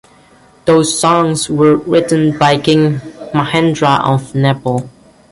Those 0.65 0.99
songs 0.99 1.47
were 1.47 1.75
written 1.75 2.35
by 2.35 2.57
King 2.57 3.01
Mahendra 3.35 4.03
of 4.03 4.33
Nepal. 4.33 4.89